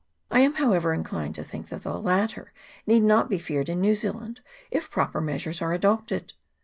I 0.31 0.39
am, 0.39 0.55
however, 0.55 0.95
inclined 0.95 1.35
to 1.35 1.43
think 1.43 1.69
that 1.69 1.83
the 1.83 1.93
latter 1.99 2.51
need 2.87 3.03
not 3.03 3.29
be 3.29 3.37
feared 3.37 3.69
in 3.69 3.79
New 3.79 3.93
Zealand, 3.93 4.41
if 4.71 4.89
proper 4.89 5.21
measures 5.21 5.61
are 5.61 5.73
adopted. 5.73 6.33